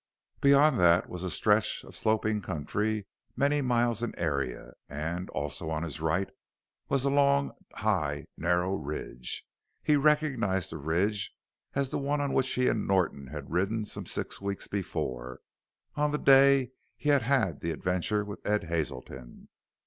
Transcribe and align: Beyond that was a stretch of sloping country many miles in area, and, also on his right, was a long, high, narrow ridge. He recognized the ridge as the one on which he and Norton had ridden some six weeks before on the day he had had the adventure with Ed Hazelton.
Beyond 0.41 0.79
that 0.79 1.09
was 1.09 1.21
a 1.21 1.29
stretch 1.29 1.83
of 1.83 1.95
sloping 1.95 2.41
country 2.41 3.05
many 3.35 3.61
miles 3.61 4.01
in 4.01 4.17
area, 4.17 4.73
and, 4.89 5.29
also 5.29 5.69
on 5.69 5.83
his 5.83 6.01
right, 6.01 6.27
was 6.89 7.05
a 7.05 7.11
long, 7.11 7.53
high, 7.75 8.25
narrow 8.35 8.73
ridge. 8.73 9.45
He 9.83 9.95
recognized 9.95 10.71
the 10.71 10.77
ridge 10.79 11.35
as 11.75 11.91
the 11.91 11.99
one 11.99 12.19
on 12.19 12.33
which 12.33 12.49
he 12.53 12.67
and 12.67 12.87
Norton 12.87 13.27
had 13.27 13.51
ridden 13.51 13.85
some 13.85 14.07
six 14.07 14.41
weeks 14.41 14.67
before 14.67 15.41
on 15.93 16.09
the 16.09 16.17
day 16.17 16.71
he 16.97 17.09
had 17.09 17.21
had 17.21 17.59
the 17.59 17.69
adventure 17.69 18.25
with 18.25 18.41
Ed 18.43 18.63
Hazelton. 18.63 19.49